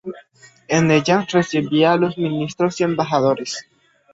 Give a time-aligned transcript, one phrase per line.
[0.67, 3.67] En ella recibía a los ministros y embajadores.